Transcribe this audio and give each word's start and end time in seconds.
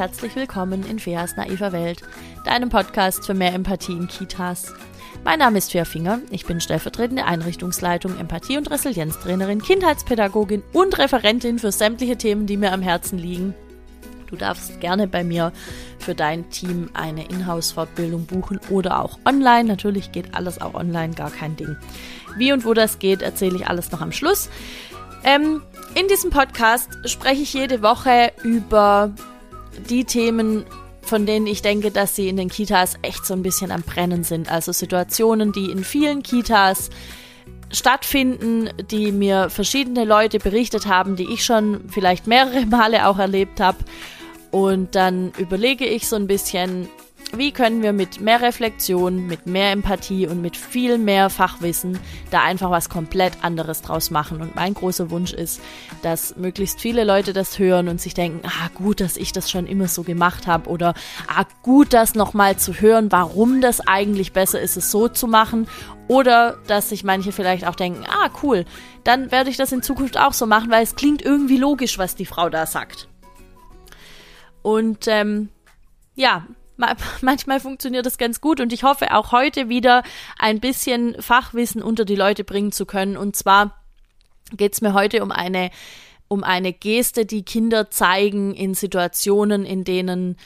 herzlich 0.00 0.34
willkommen 0.34 0.82
in 0.88 0.98
Feas 0.98 1.36
naiver 1.36 1.72
Welt, 1.72 2.00
deinem 2.46 2.70
Podcast 2.70 3.26
für 3.26 3.34
mehr 3.34 3.52
Empathie 3.52 3.92
in 3.92 4.08
Kitas. 4.08 4.72
Mein 5.24 5.40
Name 5.40 5.58
ist 5.58 5.72
Fea 5.72 5.84
Finger, 5.84 6.20
ich 6.30 6.46
bin 6.46 6.58
stellvertretende 6.58 7.26
Einrichtungsleitung, 7.26 8.18
Empathie- 8.18 8.56
und 8.56 8.70
Resilienztrainerin, 8.70 9.60
Kindheitspädagogin 9.60 10.62
und 10.72 10.98
Referentin 10.98 11.58
für 11.58 11.70
sämtliche 11.70 12.16
Themen, 12.16 12.46
die 12.46 12.56
mir 12.56 12.72
am 12.72 12.80
Herzen 12.80 13.18
liegen. 13.18 13.54
Du 14.28 14.36
darfst 14.36 14.80
gerne 14.80 15.06
bei 15.06 15.22
mir 15.22 15.52
für 15.98 16.14
dein 16.14 16.48
Team 16.48 16.88
eine 16.94 17.26
Inhouse-Fortbildung 17.26 18.24
buchen 18.24 18.58
oder 18.70 19.00
auch 19.00 19.18
online. 19.26 19.64
Natürlich 19.64 20.12
geht 20.12 20.34
alles 20.34 20.62
auch 20.62 20.72
online, 20.72 21.12
gar 21.12 21.30
kein 21.30 21.56
Ding. 21.56 21.76
Wie 22.38 22.54
und 22.54 22.64
wo 22.64 22.72
das 22.72 23.00
geht, 23.00 23.20
erzähle 23.20 23.56
ich 23.56 23.66
alles 23.66 23.92
noch 23.92 24.00
am 24.00 24.12
Schluss. 24.12 24.48
Ähm, 25.24 25.60
in 25.94 26.08
diesem 26.08 26.30
Podcast 26.30 26.88
spreche 27.04 27.42
ich 27.42 27.52
jede 27.52 27.82
Woche 27.82 28.32
über 28.42 29.12
die 29.88 30.04
Themen, 30.04 30.64
von 31.02 31.26
denen 31.26 31.46
ich 31.46 31.62
denke, 31.62 31.90
dass 31.90 32.16
sie 32.16 32.28
in 32.28 32.36
den 32.36 32.48
Kitas 32.48 32.94
echt 33.02 33.26
so 33.26 33.34
ein 33.34 33.42
bisschen 33.42 33.72
am 33.72 33.82
Brennen 33.82 34.24
sind. 34.24 34.50
Also 34.50 34.72
Situationen, 34.72 35.52
die 35.52 35.70
in 35.70 35.84
vielen 35.84 36.22
Kitas 36.22 36.90
stattfinden, 37.72 38.70
die 38.90 39.12
mir 39.12 39.48
verschiedene 39.50 40.04
Leute 40.04 40.38
berichtet 40.38 40.86
haben, 40.86 41.16
die 41.16 41.32
ich 41.32 41.44
schon 41.44 41.88
vielleicht 41.88 42.26
mehrere 42.26 42.66
Male 42.66 43.06
auch 43.06 43.18
erlebt 43.18 43.60
habe. 43.60 43.78
Und 44.50 44.96
dann 44.96 45.32
überlege 45.38 45.86
ich 45.86 46.08
so 46.08 46.16
ein 46.16 46.26
bisschen, 46.26 46.88
wie 47.36 47.52
können 47.52 47.82
wir 47.82 47.92
mit 47.92 48.20
mehr 48.20 48.40
Reflexion, 48.40 49.26
mit 49.26 49.46
mehr 49.46 49.72
Empathie 49.72 50.26
und 50.26 50.40
mit 50.40 50.56
viel 50.56 50.98
mehr 50.98 51.30
Fachwissen 51.30 51.98
da 52.30 52.42
einfach 52.42 52.70
was 52.70 52.88
komplett 52.88 53.42
anderes 53.42 53.82
draus 53.82 54.10
machen. 54.10 54.40
Und 54.40 54.54
mein 54.54 54.74
großer 54.74 55.10
Wunsch 55.10 55.32
ist, 55.32 55.60
dass 56.02 56.36
möglichst 56.36 56.80
viele 56.80 57.04
Leute 57.04 57.32
das 57.32 57.58
hören 57.58 57.88
und 57.88 58.00
sich 58.00 58.14
denken, 58.14 58.40
ah 58.46 58.68
gut, 58.74 59.00
dass 59.00 59.16
ich 59.16 59.32
das 59.32 59.50
schon 59.50 59.66
immer 59.66 59.88
so 59.88 60.02
gemacht 60.02 60.46
habe 60.46 60.68
oder 60.68 60.94
ah 61.28 61.44
gut, 61.62 61.92
das 61.92 62.14
nochmal 62.14 62.56
zu 62.56 62.74
hören, 62.74 63.12
warum 63.12 63.60
das 63.60 63.80
eigentlich 63.86 64.32
besser 64.32 64.60
ist, 64.60 64.76
es 64.76 64.90
so 64.90 65.08
zu 65.08 65.26
machen. 65.26 65.68
Oder 66.08 66.58
dass 66.66 66.88
sich 66.88 67.04
manche 67.04 67.30
vielleicht 67.32 67.66
auch 67.66 67.76
denken, 67.76 68.04
ah 68.08 68.30
cool, 68.42 68.64
dann 69.04 69.30
werde 69.30 69.50
ich 69.50 69.56
das 69.56 69.72
in 69.72 69.82
Zukunft 69.82 70.18
auch 70.18 70.32
so 70.32 70.46
machen, 70.46 70.70
weil 70.70 70.82
es 70.82 70.96
klingt 70.96 71.22
irgendwie 71.22 71.58
logisch, 71.58 71.98
was 71.98 72.16
die 72.16 72.26
Frau 72.26 72.50
da 72.50 72.66
sagt. 72.66 73.08
Und 74.62 75.06
ähm, 75.06 75.48
ja, 76.14 76.46
manchmal 77.20 77.60
funktioniert 77.60 78.06
das 78.06 78.18
ganz 78.18 78.40
gut 78.40 78.60
und 78.60 78.72
ich 78.72 78.82
hoffe 78.82 79.14
auch 79.14 79.32
heute 79.32 79.68
wieder 79.68 80.02
ein 80.38 80.60
bisschen 80.60 81.20
Fachwissen 81.20 81.82
unter 81.82 82.04
die 82.04 82.16
Leute 82.16 82.44
bringen 82.44 82.72
zu 82.72 82.86
können. 82.86 83.16
Und 83.16 83.36
zwar 83.36 83.80
geht 84.52 84.74
es 84.74 84.80
mir 84.80 84.94
heute 84.94 85.22
um 85.22 85.30
eine, 85.30 85.70
um 86.28 86.44
eine 86.44 86.72
Geste, 86.72 87.26
die 87.26 87.44
Kinder 87.44 87.90
zeigen 87.90 88.54
in 88.54 88.74
Situationen, 88.74 89.64
in 89.64 89.84
denen 89.84 90.36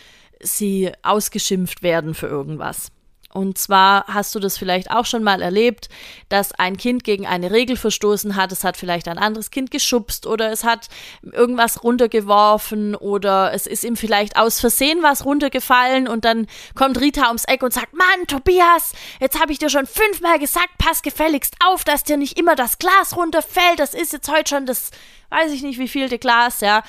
sie 0.41 0.93
ausgeschimpft 1.03 1.83
werden 1.83 2.15
für 2.15 2.27
irgendwas. 2.27 2.91
Und 3.35 3.59
zwar 3.59 4.07
hast 4.07 4.33
du 4.37 4.39
das 4.39 4.57
vielleicht 4.57 4.93
auch 4.93 5.07
schon 5.07 5.25
mal 5.25 5.43
erlebt, 5.43 5.89
dass 6.29 6.53
ein 6.53 6.77
Kind 6.77 7.03
gegen 7.03 7.27
eine 7.27 7.51
Regel 7.51 7.77
verstoßen 7.77 8.37
hat. 8.37 8.53
Es 8.53 8.63
hat 8.63 8.77
vielleicht 8.77 9.09
ein 9.09 9.19
anderes 9.19 9.51
Kind 9.51 9.73
geschubst 9.73 10.29
oder 10.29 10.53
es 10.53 10.63
hat 10.63 10.87
irgendwas 11.21 11.83
runtergeworfen 11.83 12.95
oder 12.95 13.53
es 13.53 13.67
ist 13.67 13.83
ihm 13.83 13.97
vielleicht 13.97 14.37
aus 14.37 14.61
Versehen 14.61 15.03
was 15.03 15.25
runtergefallen 15.25 16.07
und 16.07 16.25
dann 16.25 16.47
kommt 16.77 17.01
Rita 17.01 17.27
ums 17.27 17.45
Eck 17.45 17.65
und 17.65 17.73
sagt, 17.73 17.93
Mann, 17.93 18.29
Tobias, 18.29 18.93
jetzt 19.19 19.41
habe 19.41 19.51
ich 19.51 19.59
dir 19.59 19.69
schon 19.69 19.87
fünfmal 19.87 20.39
gesagt, 20.39 20.71
pass 20.79 21.03
gefälligst 21.03 21.57
auf, 21.67 21.83
dass 21.83 22.05
dir 22.05 22.17
nicht 22.17 22.39
immer 22.39 22.55
das 22.55 22.79
Glas 22.79 23.17
runterfällt. 23.17 23.81
Das 23.81 23.95
ist 23.95 24.12
jetzt 24.12 24.31
heute 24.31 24.51
schon 24.51 24.65
das, 24.65 24.93
weiß 25.31 25.51
ich 25.51 25.62
nicht, 25.62 25.81
wie 25.81 25.89
viel 25.89 26.09
Glas, 26.19 26.61
ja. 26.61 26.84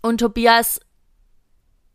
Und 0.00 0.18
Tobias 0.18 0.80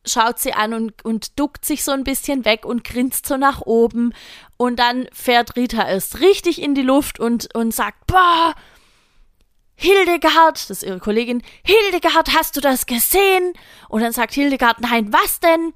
schaut 0.07 0.39
sie 0.39 0.53
an 0.53 0.73
und, 0.73 1.05
und 1.05 1.39
duckt 1.39 1.65
sich 1.65 1.83
so 1.83 1.91
ein 1.91 2.03
bisschen 2.03 2.45
weg 2.45 2.65
und 2.65 2.83
grinst 2.83 3.25
so 3.25 3.37
nach 3.37 3.61
oben. 3.61 4.13
Und 4.57 4.77
dann 4.79 5.07
fährt 5.13 5.55
Rita 5.55 5.87
erst 5.87 6.19
richtig 6.19 6.61
in 6.61 6.75
die 6.75 6.81
Luft 6.81 7.19
und, 7.19 7.53
und 7.55 7.73
sagt, 7.73 8.07
boah, 8.07 8.55
Hildegard, 9.79 10.57
das 10.57 10.69
ist 10.71 10.83
ihre 10.83 10.99
Kollegin, 10.99 11.43
Hildegard, 11.63 12.33
hast 12.33 12.57
du 12.57 12.61
das 12.61 12.87
gesehen? 12.87 13.53
Und 13.89 14.01
dann 14.01 14.11
sagt 14.11 14.33
Hildegard, 14.33 14.81
nein, 14.81 15.13
was 15.13 15.39
denn? 15.39 15.73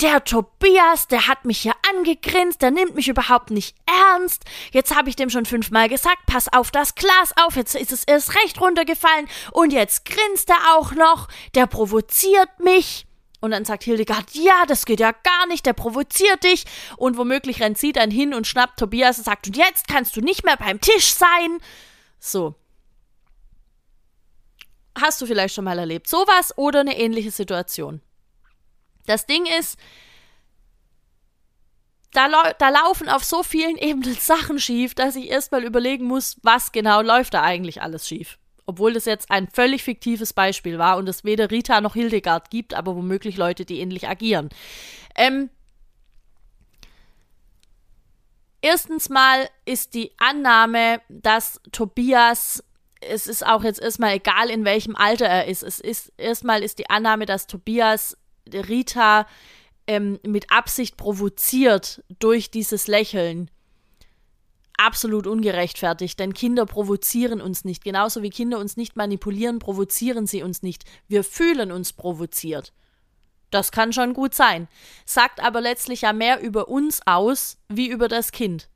Der 0.00 0.24
Tobias, 0.24 1.06
der 1.08 1.28
hat 1.28 1.44
mich 1.44 1.60
hier 1.60 1.74
angegrinst, 1.94 2.62
der 2.62 2.70
nimmt 2.70 2.96
mich 2.96 3.06
überhaupt 3.06 3.50
nicht 3.50 3.76
ernst. 3.86 4.44
Jetzt 4.72 4.96
habe 4.96 5.08
ich 5.08 5.14
dem 5.14 5.30
schon 5.30 5.44
fünfmal 5.44 5.88
gesagt, 5.88 6.26
pass 6.26 6.52
auf 6.52 6.70
das 6.70 6.94
Glas 6.94 7.32
auf, 7.36 7.54
jetzt 7.54 7.76
ist 7.76 7.92
es 7.92 8.04
erst 8.04 8.34
recht 8.34 8.60
runtergefallen 8.60 9.28
und 9.52 9.72
jetzt 9.72 10.04
grinst 10.06 10.48
er 10.48 10.76
auch 10.76 10.92
noch, 10.92 11.28
der 11.54 11.66
provoziert 11.66 12.48
mich. 12.58 13.06
Und 13.44 13.50
dann 13.50 13.66
sagt 13.66 13.84
Hildegard, 13.84 14.30
ja, 14.32 14.64
das 14.66 14.86
geht 14.86 15.00
ja 15.00 15.12
gar 15.12 15.46
nicht, 15.48 15.66
der 15.66 15.74
provoziert 15.74 16.44
dich. 16.44 16.64
Und 16.96 17.18
womöglich 17.18 17.60
rennt 17.60 17.76
sie 17.76 17.92
dann 17.92 18.10
hin 18.10 18.32
und 18.32 18.46
schnappt 18.46 18.78
Tobias 18.78 19.18
und 19.18 19.24
sagt, 19.24 19.48
und 19.48 19.56
jetzt 19.58 19.86
kannst 19.86 20.16
du 20.16 20.22
nicht 20.22 20.46
mehr 20.46 20.56
beim 20.56 20.80
Tisch 20.80 21.12
sein. 21.12 21.58
So. 22.18 22.54
Hast 24.98 25.20
du 25.20 25.26
vielleicht 25.26 25.54
schon 25.54 25.66
mal 25.66 25.78
erlebt? 25.78 26.08
Sowas 26.08 26.56
oder 26.56 26.80
eine 26.80 26.98
ähnliche 26.98 27.30
Situation? 27.30 28.00
Das 29.04 29.26
Ding 29.26 29.44
ist, 29.44 29.78
da, 32.12 32.54
da, 32.58 32.68
laufen 32.70 33.10
auf 33.10 33.24
so 33.24 33.42
vielen 33.42 33.76
Ebenen 33.76 34.14
Sachen 34.14 34.58
schief, 34.58 34.94
dass 34.94 35.16
ich 35.16 35.28
erstmal 35.28 35.64
überlegen 35.64 36.06
muss, 36.06 36.38
was 36.42 36.72
genau 36.72 37.02
läuft 37.02 37.34
da 37.34 37.42
eigentlich 37.42 37.82
alles 37.82 38.08
schief 38.08 38.38
obwohl 38.66 38.92
das 38.92 39.04
jetzt 39.04 39.30
ein 39.30 39.48
völlig 39.48 39.82
fiktives 39.82 40.32
Beispiel 40.32 40.78
war 40.78 40.96
und 40.96 41.08
es 41.08 41.24
weder 41.24 41.50
Rita 41.50 41.80
noch 41.80 41.94
Hildegard 41.94 42.50
gibt, 42.50 42.74
aber 42.74 42.96
womöglich 42.96 43.36
Leute, 43.36 43.64
die 43.64 43.80
ähnlich 43.80 44.08
agieren. 44.08 44.48
Ähm, 45.14 45.50
erstens 48.60 49.08
mal 49.08 49.48
ist 49.64 49.94
die 49.94 50.12
Annahme, 50.18 51.00
dass 51.08 51.60
Tobias, 51.72 52.64
es 53.00 53.26
ist 53.26 53.46
auch 53.46 53.64
jetzt 53.64 53.80
erstmal 53.80 54.14
egal, 54.14 54.50
in 54.50 54.64
welchem 54.64 54.96
Alter 54.96 55.26
er 55.26 55.46
ist, 55.46 55.62
es 55.62 55.80
ist 55.80 56.12
erstmal 56.16 56.62
ist 56.62 56.78
die 56.78 56.88
Annahme, 56.88 57.26
dass 57.26 57.46
Tobias 57.46 58.16
Rita 58.52 59.26
ähm, 59.86 60.18
mit 60.22 60.50
Absicht 60.50 60.96
provoziert 60.96 62.02
durch 62.18 62.50
dieses 62.50 62.86
Lächeln 62.86 63.50
absolut 64.76 65.26
ungerechtfertigt, 65.26 66.18
denn 66.18 66.34
Kinder 66.34 66.66
provozieren 66.66 67.40
uns 67.40 67.64
nicht. 67.64 67.84
Genauso 67.84 68.22
wie 68.22 68.30
Kinder 68.30 68.58
uns 68.58 68.76
nicht 68.76 68.96
manipulieren, 68.96 69.58
provozieren 69.58 70.26
sie 70.26 70.42
uns 70.42 70.62
nicht. 70.62 70.84
Wir 71.08 71.24
fühlen 71.24 71.72
uns 71.72 71.92
provoziert. 71.92 72.72
Das 73.50 73.70
kann 73.70 73.92
schon 73.92 74.14
gut 74.14 74.34
sein, 74.34 74.66
sagt 75.04 75.40
aber 75.40 75.60
letztlich 75.60 76.00
ja 76.02 76.12
mehr 76.12 76.40
über 76.40 76.68
uns 76.68 77.00
aus 77.06 77.58
wie 77.68 77.88
über 77.88 78.08
das 78.08 78.32
Kind. 78.32 78.68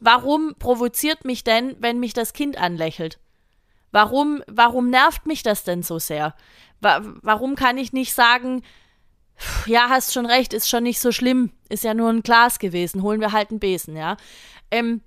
Warum 0.00 0.54
provoziert 0.58 1.24
mich 1.24 1.44
denn, 1.44 1.76
wenn 1.78 1.98
mich 1.98 2.12
das 2.12 2.32
Kind 2.32 2.58
anlächelt? 2.58 3.18
Warum, 3.90 4.42
warum 4.48 4.90
nervt 4.90 5.26
mich 5.26 5.42
das 5.42 5.64
denn 5.64 5.82
so 5.82 5.98
sehr? 5.98 6.34
Warum 6.80 7.54
kann 7.54 7.78
ich 7.78 7.92
nicht 7.92 8.12
sagen, 8.12 8.62
ja, 9.66 9.88
hast 9.88 10.12
schon 10.12 10.26
recht, 10.26 10.52
ist 10.52 10.68
schon 10.68 10.82
nicht 10.82 11.00
so 11.00 11.12
schlimm, 11.12 11.50
ist 11.68 11.84
ja 11.84 11.94
nur 11.94 12.10
ein 12.10 12.22
Glas 12.22 12.58
gewesen, 12.58 13.02
holen 13.02 13.20
wir 13.20 13.32
halt 13.32 13.50
einen 13.50 13.60
Besen, 13.60 13.96
ja. 13.96 14.16
Ähm, 14.70 15.00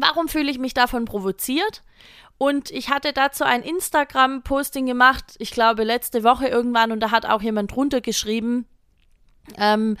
Warum 0.00 0.28
fühle 0.28 0.50
ich 0.50 0.58
mich 0.58 0.74
davon 0.74 1.04
provoziert? 1.04 1.82
Und 2.38 2.70
ich 2.70 2.88
hatte 2.88 3.12
dazu 3.12 3.44
ein 3.44 3.62
Instagram-Posting 3.62 4.86
gemacht, 4.86 5.34
ich 5.38 5.50
glaube 5.50 5.82
letzte 5.82 6.22
Woche 6.22 6.46
irgendwann, 6.46 6.92
und 6.92 7.00
da 7.00 7.10
hat 7.10 7.26
auch 7.26 7.42
jemand 7.42 7.74
drunter 7.74 8.00
geschrieben, 8.00 8.66
ähm, 9.56 9.96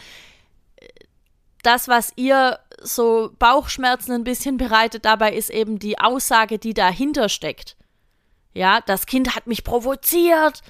das, 1.62 1.88
was 1.88 2.12
ihr 2.14 2.60
so 2.80 3.32
Bauchschmerzen 3.38 4.12
ein 4.12 4.24
bisschen 4.24 4.56
bereitet 4.56 5.04
dabei, 5.04 5.34
ist 5.34 5.50
eben 5.50 5.78
die 5.80 5.98
Aussage, 5.98 6.58
die 6.58 6.74
dahinter 6.74 7.28
steckt. 7.28 7.76
Ja, 8.54 8.80
das 8.80 9.06
Kind 9.06 9.34
hat 9.34 9.46
mich 9.46 9.64
provoziert. 9.64 10.62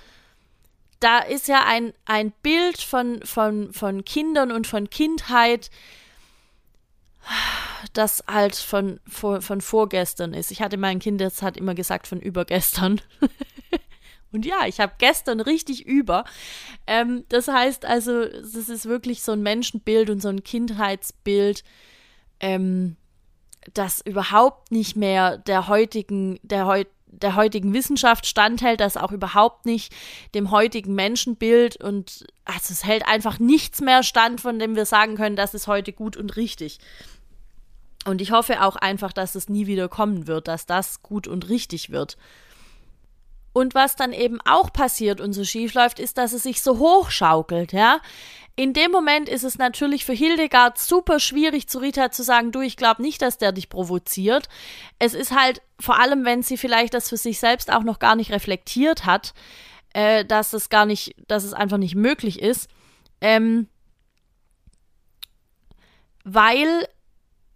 Da 1.00 1.18
ist 1.20 1.48
ja 1.48 1.64
ein, 1.64 1.92
ein 2.06 2.32
Bild 2.42 2.80
von, 2.80 3.22
von, 3.24 3.72
von 3.72 4.04
Kindern 4.04 4.50
und 4.50 4.66
von 4.66 4.90
Kindheit, 4.90 5.70
das 7.92 8.24
halt 8.26 8.56
von, 8.56 9.00
von, 9.06 9.60
vorgestern 9.60 10.34
ist. 10.34 10.50
Ich 10.50 10.62
hatte 10.62 10.76
mein 10.76 10.98
Kind, 10.98 11.20
das 11.20 11.42
hat 11.42 11.56
immer 11.56 11.74
gesagt 11.74 12.06
von 12.06 12.20
übergestern. 12.20 13.00
Und 14.32 14.44
ja, 14.44 14.66
ich 14.66 14.80
habe 14.80 14.92
gestern 14.98 15.40
richtig 15.40 15.86
über. 15.86 16.24
Ähm, 16.86 17.24
das 17.28 17.48
heißt 17.48 17.84
also, 17.84 18.26
das 18.26 18.68
ist 18.68 18.86
wirklich 18.86 19.22
so 19.22 19.32
ein 19.32 19.42
Menschenbild 19.42 20.10
und 20.10 20.20
so 20.20 20.28
ein 20.28 20.44
Kindheitsbild, 20.44 21.64
ähm, 22.40 22.96
das 23.72 24.00
überhaupt 24.00 24.70
nicht 24.70 24.96
mehr 24.96 25.38
der 25.38 25.68
heutigen, 25.68 26.38
der, 26.42 26.66
heu 26.66 26.84
der 27.06 27.36
heutigen 27.36 27.72
Wissenschaft 27.72 28.26
standhält, 28.26 28.80
das 28.80 28.98
auch 28.98 29.12
überhaupt 29.12 29.64
nicht 29.64 29.94
dem 30.34 30.50
heutigen 30.50 30.94
Menschenbild 30.94 31.82
und 31.82 32.26
also 32.44 32.72
es 32.72 32.84
hält 32.84 33.08
einfach 33.08 33.38
nichts 33.38 33.80
mehr 33.80 34.02
stand, 34.02 34.42
von 34.42 34.58
dem 34.58 34.76
wir 34.76 34.84
sagen 34.84 35.16
können, 35.16 35.34
das 35.34 35.54
ist 35.54 35.68
heute 35.68 35.94
gut 35.94 36.18
und 36.18 36.36
richtig. 36.36 36.78
Und 38.04 38.20
ich 38.20 38.30
hoffe 38.30 38.62
auch 38.62 38.76
einfach, 38.76 39.12
dass 39.12 39.34
es 39.34 39.48
nie 39.48 39.66
wieder 39.66 39.88
kommen 39.88 40.26
wird, 40.26 40.48
dass 40.48 40.66
das 40.66 41.02
gut 41.02 41.26
und 41.26 41.48
richtig 41.48 41.90
wird. 41.90 42.16
Und 43.52 43.74
was 43.74 43.96
dann 43.96 44.12
eben 44.12 44.38
auch 44.44 44.72
passiert 44.72 45.20
und 45.20 45.32
so 45.32 45.44
schief 45.44 45.74
läuft, 45.74 45.98
ist, 45.98 46.16
dass 46.16 46.32
es 46.32 46.44
sich 46.44 46.62
so 46.62 46.78
hochschaukelt, 46.78 47.72
ja. 47.72 48.00
In 48.54 48.72
dem 48.72 48.90
Moment 48.90 49.28
ist 49.28 49.44
es 49.44 49.58
natürlich 49.58 50.04
für 50.04 50.12
Hildegard 50.12 50.78
super 50.78 51.20
schwierig, 51.20 51.68
zu 51.68 51.78
Rita 51.78 52.10
zu 52.10 52.22
sagen, 52.24 52.50
du, 52.50 52.60
ich 52.60 52.76
glaube 52.76 53.02
nicht, 53.02 53.22
dass 53.22 53.38
der 53.38 53.52
dich 53.52 53.68
provoziert. 53.68 54.48
Es 54.98 55.14
ist 55.14 55.30
halt, 55.32 55.62
vor 55.78 56.00
allem, 56.00 56.24
wenn 56.24 56.42
sie 56.42 56.56
vielleicht 56.56 56.94
das 56.94 57.08
für 57.08 57.16
sich 57.16 57.38
selbst 57.38 57.72
auch 57.72 57.84
noch 57.84 58.00
gar 58.00 58.16
nicht 58.16 58.32
reflektiert 58.32 59.06
hat, 59.06 59.32
äh, 59.92 60.24
dass 60.24 60.52
es 60.52 60.70
gar 60.70 60.86
nicht, 60.86 61.14
dass 61.28 61.44
es 61.44 61.52
einfach 61.52 61.78
nicht 61.78 61.94
möglich 61.94 62.40
ist. 62.40 62.68
Ähm, 63.20 63.68
weil 66.24 66.88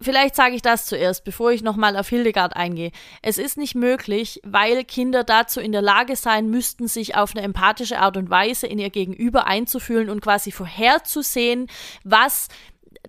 Vielleicht 0.03 0.35
sage 0.35 0.55
ich 0.55 0.61
das 0.61 0.85
zuerst, 0.85 1.23
bevor 1.23 1.51
ich 1.51 1.63
nochmal 1.63 1.95
auf 1.95 2.09
Hildegard 2.09 2.55
eingehe. 2.57 2.91
Es 3.21 3.37
ist 3.37 3.57
nicht 3.57 3.73
möglich, 3.73 4.41
weil 4.43 4.83
Kinder 4.83 5.23
dazu 5.23 5.61
in 5.61 5.71
der 5.71 5.81
Lage 5.81 6.17
sein 6.17 6.49
müssten, 6.49 6.89
sich 6.89 7.15
auf 7.15 7.35
eine 7.35 7.43
empathische 7.43 7.99
Art 7.99 8.17
und 8.17 8.29
Weise 8.29 8.67
in 8.67 8.79
ihr 8.79 8.89
Gegenüber 8.89 9.47
einzufühlen 9.47 10.09
und 10.09 10.21
quasi 10.21 10.51
vorherzusehen, 10.51 11.67
was 12.03 12.49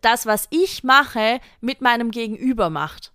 das, 0.00 0.24
was 0.24 0.46
ich 0.50 0.84
mache, 0.84 1.40
mit 1.60 1.80
meinem 1.80 2.12
Gegenüber 2.12 2.70
macht. 2.70 3.12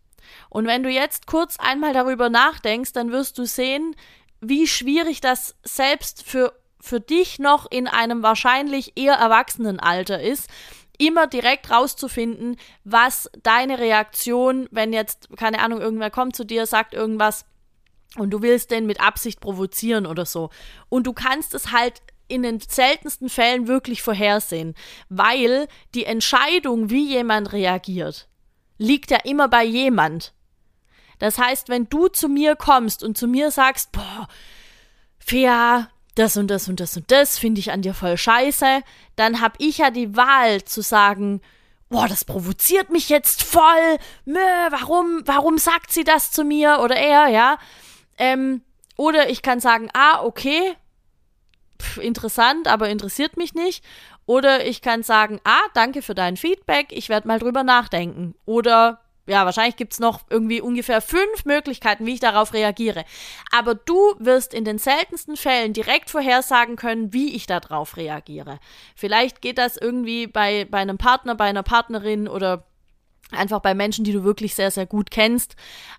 Und 0.50 0.68
wenn 0.68 0.84
du 0.84 0.90
jetzt 0.90 1.25
kurz 1.25 1.58
einmal 1.58 1.94
darüber 1.94 2.30
nachdenkst, 2.30 2.92
dann 2.92 3.12
wirst 3.12 3.38
du 3.38 3.46
sehen, 3.46 3.96
wie 4.42 4.68
schwierig 4.68 5.22
das 5.22 5.56
selbst 5.64 6.24
für, 6.24 6.54
für 6.82 7.00
dich 7.00 7.40
noch 7.40 7.70
in 7.72 7.88
einem 7.88 8.24
wahrscheinlich 8.24 8.94
eher 8.98 9.14
erwachsenen 9.14 9.80
Alter 9.80 10.22
ist, 10.22 10.50
immer 11.00 11.25
direkt 11.25 11.72
rauszufinden, 11.72 12.57
was 12.84 13.30
deine 13.42 13.80
Reaktion, 13.80 14.68
wenn 14.69 14.94
jetzt, 14.94 15.30
keine 15.38 15.60
Ahnung, 15.62 15.81
irgendwer 15.81 16.12
kommt 16.12 16.36
zu 16.36 16.46
dir, 16.46 16.68
sagt 16.68 16.94
irgendwas 16.94 17.46
und 18.18 18.31
du 18.31 18.42
willst 18.42 18.69
den 18.69 18.86
mit 18.86 19.01
Absicht 19.01 19.40
provozieren 19.40 20.06
oder 20.06 20.25
so. 20.25 20.50
Und 20.90 21.07
du 21.07 21.13
kannst 21.13 21.56
es 21.56 21.72
halt 21.72 22.01
in 22.28 22.44
den 22.44 22.60
seltensten 22.60 23.30
Fällen 23.30 23.68
wirklich 23.68 24.04
vorhersehen, 24.04 24.75
weil 25.07 25.68
die 25.96 26.06
Entscheidung, 26.06 26.90
wie 26.90 27.07
jemand 27.07 27.54
reagiert, 27.54 28.28
liegt 28.78 29.10
ja 29.10 29.18
immer 29.24 29.48
bei 29.48 29.63
jemand. 29.63 30.34
Das 31.18 31.38
heißt, 31.38 31.69
wenn 31.69 31.90
du 31.90 32.07
zu 32.07 32.30
mir 32.30 32.56
kommst 32.56 33.04
und 33.04 33.18
zu 33.18 33.28
mir 33.28 33.51
sagst, 33.51 33.92
boah, 33.92 34.28
Fea, 35.18 35.90
das 36.19 36.38
und 36.38 36.48
das 36.48 36.68
und 36.68 36.80
das 36.80 36.98
und 36.98 37.10
das 37.12 37.39
finde 37.39 37.60
ich 37.60 37.71
an 37.71 37.81
dir 37.81 37.94
voll 37.94 38.18
scheiße, 38.18 38.81
dann 39.16 39.42
habe 39.42 39.56
ich 39.60 39.77
ja 39.80 39.89
die 39.89 40.16
Wahl 40.16 40.63
zu 40.63 40.81
sagen, 40.81 41.42
boah, 41.89 42.07
das 42.07 42.25
provoziert 42.25 42.89
mich 42.89 43.10
jetzt 43.10 43.44
voll, 43.44 43.98
Mö, 44.25 44.39
warum, 44.69 45.21
warum 45.25 45.57
sagt 45.57 45.92
sie 45.92 46.04
das 46.04 46.31
zu 46.31 46.44
mir 46.44 46.80
oder 46.83 46.95
er, 46.95 47.27
ja? 47.30 47.57
Ähm, 48.18 48.62
oder 48.98 49.30
ich 49.30 49.42
kann 49.42 49.60
sagen, 49.60 49.89
ah, 49.94 50.21
okay, 50.24 50.75
pf, 51.81 51.98
interessant, 51.98 52.68
aber 52.68 52.89
interessiert 52.89 53.38
mich 53.38 53.54
nicht. 53.54 53.83
Oder 54.25 54.65
ich 54.65 54.81
kann 54.81 55.01
sagen, 55.01 55.39
ah, 55.44 55.62
danke 55.74 56.01
für 56.01 56.13
dein 56.13 56.38
Feedback, 56.38 56.88
ich 56.92 57.10
werde 57.10 57.27
mal 57.27 57.39
drüber 57.39 57.63
nachdenken. 57.63 58.36
Oder 58.45 59.00
ja, 59.30 59.46
wahrscheinlich 59.46 59.76
gibt 59.76 59.94
es 59.94 60.00
noch 60.00 60.22
irgendwie 60.30 60.60
ungefähr 60.60 61.02
fünf 61.02 61.46
Möglichkeiten, 61.46 62.06
wie 62.06 62.16
ich 62.16 62.20
darauf 62.20 62.54
reagiere. 62.54 63.06
Aber 63.52 63.76
du 63.76 64.16
wirst 64.18 64.54
in 64.54 64.66
den 64.66 64.80
seltensten 64.80 65.38
Fällen 65.38 65.74
direkt 65.74 66.10
vorhersagen 66.10 66.76
können, 66.76 67.14
wie 67.14 67.36
ich 67.36 67.46
darauf 67.46 67.96
reagiere. 67.96 68.60
Vielleicht 68.96 69.42
geht 69.42 69.58
das 69.58 69.78
irgendwie 69.78 70.28
bei, 70.28 70.66
bei 70.70 70.80
einem 70.80 70.98
Partner, 70.98 71.36
bei 71.36 71.46
einer 71.46 71.64
Partnerin 71.64 72.28
oder 72.28 72.66
Einfach 73.31 73.60
bei 73.60 73.76
Menschen, 73.76 74.04
die 74.04 74.12
du 74.12 74.24
wirklich 74.24 74.56
sehr, 74.56 74.72
sehr 74.72 74.88
gut 74.88 75.12
kennst. 75.12 75.56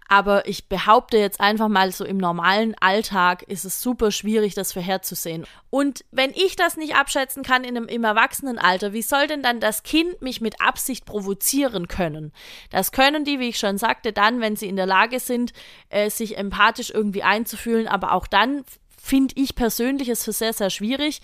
Aber 0.08 0.48
ich 0.48 0.68
behaupte 0.68 1.16
jetzt 1.16 1.40
einfach 1.40 1.68
mal 1.68 1.92
so 1.92 2.04
im 2.04 2.16
normalen 2.16 2.74
Alltag 2.80 3.44
ist 3.44 3.64
es 3.64 3.80
super 3.80 4.10
schwierig, 4.10 4.54
das 4.54 4.72
vorherzusehen. 4.72 5.46
Und 5.70 6.04
wenn 6.10 6.30
ich 6.30 6.56
das 6.56 6.76
nicht 6.76 6.96
abschätzen 6.96 7.44
kann 7.44 7.62
in 7.62 7.76
einem 7.76 7.86
im 7.86 8.02
Erwachsenenalter, 8.02 8.92
wie 8.92 9.02
soll 9.02 9.28
denn 9.28 9.44
dann 9.44 9.60
das 9.60 9.84
Kind 9.84 10.20
mich 10.20 10.40
mit 10.40 10.60
Absicht 10.60 11.04
provozieren 11.04 11.86
können? 11.86 12.32
Das 12.70 12.90
können 12.90 13.24
die, 13.24 13.38
wie 13.38 13.50
ich 13.50 13.58
schon 13.58 13.78
sagte, 13.78 14.12
dann, 14.12 14.40
wenn 14.40 14.56
sie 14.56 14.68
in 14.68 14.76
der 14.76 14.86
Lage 14.86 15.20
sind, 15.20 15.52
äh, 15.90 16.10
sich 16.10 16.36
empathisch 16.36 16.90
irgendwie 16.90 17.22
einzufühlen. 17.22 17.86
Aber 17.86 18.12
auch 18.12 18.26
dann 18.26 18.64
finde 19.00 19.34
ich 19.36 19.54
persönlich 19.54 20.08
es 20.08 20.24
für 20.24 20.32
sehr, 20.32 20.52
sehr 20.52 20.70
schwierig. 20.70 21.22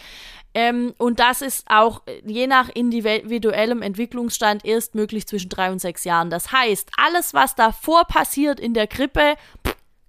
Ähm, 0.57 0.95
und 0.97 1.21
das 1.21 1.43
ist 1.43 1.67
auch 1.69 2.01
äh, 2.07 2.23
je 2.25 2.47
nach 2.47 2.71
individuellem 2.71 3.83
Entwicklungsstand 3.83 4.65
erst 4.65 4.95
möglich 4.95 5.27
zwischen 5.27 5.51
drei 5.51 5.71
und 5.71 5.81
sechs 5.81 6.05
Jahren. 6.05 6.31
Das 6.31 6.51
heißt, 6.51 6.93
alles, 6.97 7.35
was 7.35 7.55
davor 7.55 8.07
passiert 8.07 8.59
in 8.59 8.73
der 8.73 8.87
Krippe, 8.87 9.35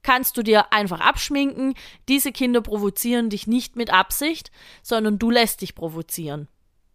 kannst 0.04 0.38
du 0.38 0.44
dir 0.44 0.72
einfach 0.72 1.02
abschminken. 1.02 1.74
Diese 2.08 2.32
Kinder 2.32 2.62
provozieren 2.62 3.30
dich 3.30 3.46
nicht 3.46 3.76
mit 3.76 3.92
Absicht, 3.92 4.50
sondern 4.82 5.20
du 5.20 5.32
lässt 5.32 5.60
dich 5.60 5.76
provozieren. 5.76 6.48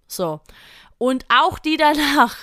So. 0.09 0.41
Und 0.97 1.27
auch 1.29 1.59
die 1.59 1.77
danach 1.77 2.35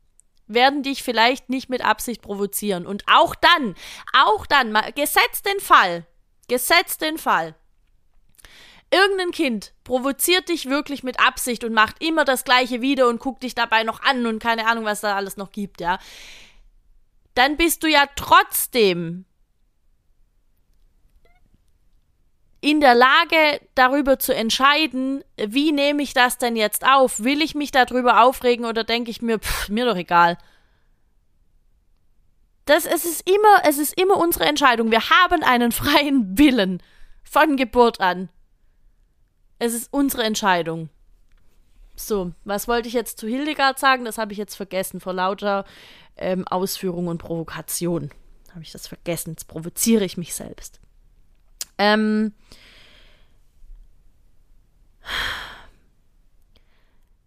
werden 0.48 0.82
dich 0.82 1.02
vielleicht 1.02 1.48
nicht 1.48 1.70
mit 1.70 1.82
Absicht 1.82 2.20
provozieren. 2.20 2.86
Und 2.86 3.04
auch 3.10 3.34
dann, 3.34 3.74
auch 4.12 4.44
dann, 4.44 4.76
gesetzt 4.94 5.46
den 5.46 5.60
Fall, 5.60 6.04
gesetzt 6.46 7.00
den 7.00 7.16
Fall, 7.16 7.54
Irgendein 8.90 9.32
Kind 9.32 9.74
provoziert 9.84 10.48
dich 10.48 10.66
wirklich 10.66 11.02
mit 11.02 11.20
Absicht 11.20 11.62
und 11.62 11.74
macht 11.74 12.02
immer 12.02 12.24
das 12.24 12.44
gleiche 12.44 12.80
wieder 12.80 13.08
und 13.08 13.20
guckt 13.20 13.42
dich 13.42 13.54
dabei 13.54 13.82
noch 13.82 14.02
an 14.02 14.26
und 14.26 14.38
keine 14.38 14.66
Ahnung, 14.66 14.84
was 14.84 15.02
da 15.02 15.14
alles 15.14 15.36
noch 15.36 15.52
gibt, 15.52 15.80
ja. 15.80 15.98
Dann 17.34 17.56
bist 17.56 17.82
du 17.82 17.86
ja 17.86 18.04
trotzdem 18.16 19.26
in 22.60 22.80
der 22.80 22.94
Lage, 22.94 23.60
darüber 23.74 24.18
zu 24.18 24.34
entscheiden, 24.34 25.22
wie 25.36 25.70
nehme 25.70 26.02
ich 26.02 26.12
das 26.12 26.38
denn 26.38 26.56
jetzt 26.56 26.84
auf? 26.84 27.22
Will 27.22 27.40
ich 27.40 27.54
mich 27.54 27.70
darüber 27.70 28.22
aufregen 28.22 28.64
oder 28.64 28.84
denke 28.84 29.10
ich 29.10 29.22
mir, 29.22 29.38
pff, 29.38 29.68
mir 29.68 29.84
doch 29.84 29.96
egal. 29.96 30.38
Das, 32.64 32.84
es 32.84 33.04
ist 33.04 33.28
immer, 33.28 33.62
es 33.64 33.78
ist 33.78 33.98
immer 33.98 34.16
unsere 34.16 34.44
Entscheidung. 34.44 34.90
Wir 34.90 35.08
haben 35.08 35.42
einen 35.42 35.72
freien 35.72 36.36
Willen 36.36 36.82
von 37.22 37.56
Geburt 37.56 38.00
an. 38.00 38.28
Es 39.58 39.74
ist 39.74 39.92
unsere 39.92 40.22
Entscheidung. 40.22 40.88
So, 41.96 42.32
was 42.44 42.68
wollte 42.68 42.88
ich 42.88 42.94
jetzt 42.94 43.18
zu 43.18 43.26
Hildegard 43.26 43.78
sagen? 43.78 44.04
Das 44.04 44.18
habe 44.18 44.32
ich 44.32 44.38
jetzt 44.38 44.54
vergessen 44.54 45.00
vor 45.00 45.12
lauter 45.12 45.64
ähm, 46.16 46.46
Ausführung 46.46 47.08
und 47.08 47.18
Provokation. 47.18 48.10
Habe 48.50 48.62
ich 48.62 48.70
das 48.70 48.86
vergessen. 48.86 49.30
Jetzt 49.30 49.48
provoziere 49.48 50.04
ich 50.04 50.16
mich 50.16 50.34
selbst. 50.34 50.80
Ähm. 51.76 52.32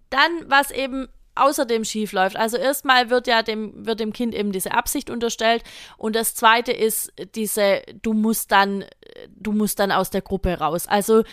Dann, 0.10 0.32
was 0.48 0.72
eben 0.72 1.08
außerdem 1.36 1.86
schief 1.86 2.12
läuft. 2.12 2.36
Also 2.36 2.58
erstmal 2.58 3.10
wird 3.10 3.27
ja 3.27 3.44
dem, 3.44 3.86
wird 3.86 4.00
dem 4.00 4.13
Kind 4.13 4.36
eben 4.36 4.51
diese 4.51 4.74
Absicht 4.74 5.10
unterstellt 5.10 5.63
und 5.98 6.15
das 6.15 6.36
zweite 6.36 6.74
ist 6.74 7.13
diese, 7.36 7.82
du 8.01 8.13
musst 8.13 8.51
dann, 8.51 8.84
du 9.29 9.53
musst 9.53 9.79
dann 9.79 9.91
aus 9.91 10.10
der 10.10 10.22
Gruppe 10.22 10.60
raus. 10.60 10.88
Also 10.88 11.24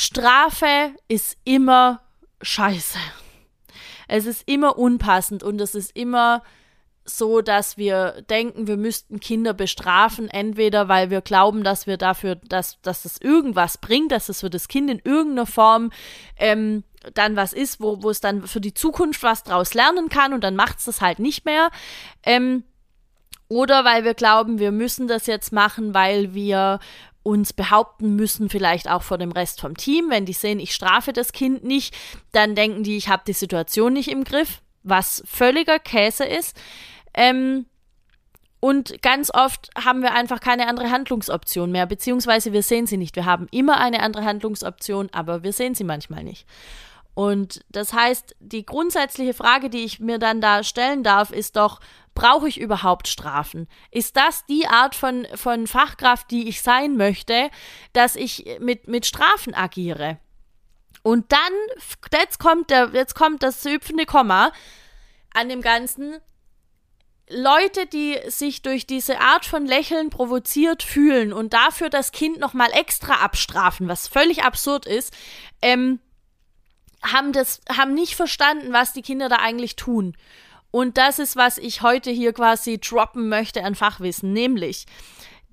Strafe 0.00 0.94
ist 1.08 1.36
immer 1.42 2.02
scheiße. 2.40 3.00
Es 4.06 4.26
ist 4.26 4.48
immer 4.48 4.78
unpassend 4.78 5.42
und 5.42 5.60
es 5.60 5.74
ist 5.74 5.90
immer 5.96 6.44
so, 7.04 7.40
dass 7.40 7.76
wir 7.78 8.22
denken, 8.30 8.68
wir 8.68 8.76
müssten 8.76 9.18
Kinder 9.18 9.54
bestrafen, 9.54 10.28
entweder 10.28 10.86
weil 10.86 11.10
wir 11.10 11.20
glauben, 11.20 11.64
dass 11.64 11.88
wir 11.88 11.96
dafür, 11.96 12.36
dass, 12.36 12.80
dass 12.82 13.02
das 13.02 13.18
irgendwas 13.18 13.78
bringt, 13.78 14.12
dass 14.12 14.28
es 14.28 14.38
für 14.38 14.50
das 14.50 14.68
Kind 14.68 14.88
in 14.88 15.00
irgendeiner 15.02 15.46
Form 15.46 15.90
ähm, 16.36 16.84
dann 17.14 17.34
was 17.34 17.52
ist, 17.52 17.80
wo, 17.80 18.00
wo 18.00 18.10
es 18.10 18.20
dann 18.20 18.46
für 18.46 18.60
die 18.60 18.74
Zukunft 18.74 19.24
was 19.24 19.42
draus 19.42 19.74
lernen 19.74 20.08
kann 20.08 20.32
und 20.32 20.44
dann 20.44 20.54
macht 20.54 20.78
es 20.78 20.84
das 20.84 21.00
halt 21.00 21.18
nicht 21.18 21.44
mehr. 21.44 21.70
Ähm, 22.22 22.62
oder 23.48 23.84
weil 23.84 24.04
wir 24.04 24.14
glauben, 24.14 24.58
wir 24.58 24.70
müssen 24.72 25.08
das 25.08 25.26
jetzt 25.26 25.52
machen, 25.52 25.94
weil 25.94 26.34
wir 26.34 26.78
uns 27.22 27.52
behaupten 27.52 28.16
müssen, 28.16 28.48
vielleicht 28.48 28.88
auch 28.88 29.02
vor 29.02 29.18
dem 29.18 29.32
Rest 29.32 29.60
vom 29.60 29.76
Team. 29.76 30.10
Wenn 30.10 30.24
die 30.24 30.32
sehen, 30.32 30.60
ich 30.60 30.74
strafe 30.74 31.12
das 31.12 31.32
Kind 31.32 31.64
nicht, 31.64 31.94
dann 32.32 32.54
denken 32.54 32.82
die, 32.82 32.96
ich 32.96 33.08
habe 33.08 33.22
die 33.26 33.32
Situation 33.32 33.92
nicht 33.92 34.10
im 34.10 34.24
Griff, 34.24 34.62
was 34.82 35.22
völliger 35.26 35.78
Käse 35.78 36.24
ist. 36.24 36.56
Ähm, 37.14 37.66
und 38.60 39.02
ganz 39.02 39.30
oft 39.32 39.70
haben 39.76 40.02
wir 40.02 40.14
einfach 40.14 40.40
keine 40.40 40.66
andere 40.66 40.90
Handlungsoption 40.90 41.70
mehr, 41.70 41.86
beziehungsweise 41.86 42.52
wir 42.52 42.62
sehen 42.62 42.86
sie 42.86 42.96
nicht. 42.96 43.14
Wir 43.14 43.24
haben 43.24 43.46
immer 43.52 43.78
eine 43.78 44.00
andere 44.02 44.24
Handlungsoption, 44.24 45.08
aber 45.12 45.44
wir 45.44 45.52
sehen 45.52 45.74
sie 45.74 45.84
manchmal 45.84 46.24
nicht. 46.24 46.46
Und 47.18 47.64
das 47.68 47.92
heißt, 47.94 48.36
die 48.38 48.64
grundsätzliche 48.64 49.34
Frage, 49.34 49.70
die 49.70 49.84
ich 49.84 49.98
mir 49.98 50.20
dann 50.20 50.40
da 50.40 50.62
stellen 50.62 51.02
darf, 51.02 51.32
ist 51.32 51.56
doch, 51.56 51.80
brauche 52.14 52.48
ich 52.48 52.60
überhaupt 52.60 53.08
Strafen? 53.08 53.66
Ist 53.90 54.16
das 54.16 54.46
die 54.46 54.68
Art 54.68 54.94
von, 54.94 55.26
von 55.34 55.66
Fachkraft, 55.66 56.30
die 56.30 56.48
ich 56.48 56.62
sein 56.62 56.96
möchte, 56.96 57.50
dass 57.92 58.14
ich 58.14 58.58
mit, 58.60 58.86
mit 58.86 59.04
Strafen 59.04 59.52
agiere? 59.52 60.20
Und 61.02 61.32
dann, 61.32 61.40
jetzt 62.12 62.38
kommt, 62.38 62.70
der, 62.70 62.90
jetzt 62.92 63.16
kommt 63.16 63.42
das 63.42 63.64
hüpfende 63.64 64.06
Komma 64.06 64.52
an 65.34 65.48
dem 65.48 65.60
Ganzen. 65.60 66.18
Leute, 67.28 67.86
die 67.86 68.16
sich 68.28 68.62
durch 68.62 68.86
diese 68.86 69.20
Art 69.20 69.44
von 69.44 69.66
Lächeln 69.66 70.10
provoziert 70.10 70.84
fühlen 70.84 71.32
und 71.32 71.52
dafür 71.52 71.90
das 71.90 72.12
Kind 72.12 72.38
nochmal 72.38 72.70
extra 72.74 73.14
abstrafen, 73.14 73.88
was 73.88 74.06
völlig 74.06 74.44
absurd 74.44 74.86
ist, 74.86 75.12
ähm, 75.62 75.98
haben 77.02 77.32
das, 77.32 77.60
haben 77.70 77.94
nicht 77.94 78.14
verstanden, 78.14 78.72
was 78.72 78.92
die 78.92 79.02
Kinder 79.02 79.28
da 79.28 79.36
eigentlich 79.36 79.76
tun. 79.76 80.16
Und 80.70 80.98
das 80.98 81.18
ist, 81.18 81.36
was 81.36 81.58
ich 81.58 81.82
heute 81.82 82.10
hier 82.10 82.32
quasi 82.32 82.78
droppen 82.78 83.28
möchte 83.28 83.64
an 83.64 83.74
Fachwissen, 83.74 84.32
nämlich 84.32 84.86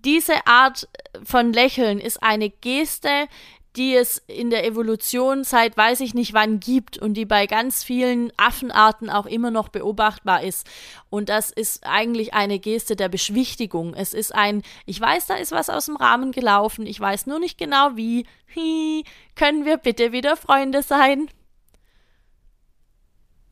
diese 0.04 0.46
Art 0.46 0.88
von 1.24 1.52
Lächeln 1.52 2.00
ist 2.00 2.22
eine 2.22 2.50
Geste, 2.50 3.28
die 3.76 3.96
es 3.96 4.20
in 4.28 4.50
der 4.50 4.66
Evolution 4.66 5.44
seit 5.44 5.76
weiß 5.76 6.00
ich 6.00 6.14
nicht 6.14 6.34
wann 6.34 6.60
gibt 6.60 6.98
und 6.98 7.16
die 7.16 7.26
bei 7.26 7.46
ganz 7.46 7.84
vielen 7.84 8.32
Affenarten 8.38 9.10
auch 9.10 9.26
immer 9.26 9.52
noch 9.52 9.68
beobachtbar 9.68 10.44
ist. 10.44 10.66
Und 11.10 11.30
das 11.30 11.52
ist 11.52 11.86
eigentlich 11.86 12.34
eine 12.34 12.60
Geste 12.60 12.96
der 12.96 13.10
Beschwichtigung. 13.10 13.94
Es 13.94 14.14
ist 14.14 14.34
ein, 14.34 14.62
ich 14.86 15.00
weiß, 15.02 15.28
da 15.28 15.36
ist 15.36 15.52
was 15.52 15.70
aus 15.70 15.88
dem 15.88 15.98
Rahmen 15.98 16.32
gelaufen, 16.32 16.86
ich 16.86 17.00
weiß 17.00 17.26
nur 17.26 17.40
nicht 17.40 17.58
genau 17.58 17.96
wie. 17.96 18.26
Hi, 18.56 19.04
können 19.36 19.66
wir 19.66 19.78
bitte 19.78 20.14
wieder 20.14 20.38
Freunde 20.38 20.82
sein? 20.82 21.30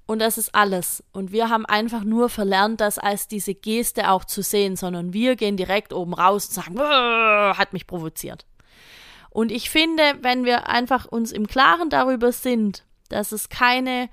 Und 0.05 0.19
das 0.19 0.37
ist 0.37 0.53
alles. 0.53 1.03
Und 1.13 1.31
wir 1.31 1.49
haben 1.49 1.65
einfach 1.65 2.03
nur 2.03 2.29
verlernt, 2.29 2.81
das 2.81 2.99
als 2.99 3.27
diese 3.27 3.55
Geste 3.55 4.09
auch 4.09 4.25
zu 4.25 4.41
sehen, 4.41 4.75
sondern 4.75 5.13
wir 5.13 5.35
gehen 5.35 5.55
direkt 5.55 5.93
oben 5.93 6.13
raus 6.13 6.47
und 6.47 6.53
sagen, 6.53 6.79
hat 6.79 7.73
mich 7.73 7.87
provoziert. 7.87 8.45
Und 9.29 9.51
ich 9.51 9.69
finde, 9.69 10.03
wenn 10.21 10.45
wir 10.45 10.67
einfach 10.67 11.05
uns 11.05 11.31
im 11.31 11.47
Klaren 11.47 11.89
darüber 11.89 12.31
sind, 12.31 12.83
dass 13.09 13.31
es 13.31 13.49
keine 13.49 14.09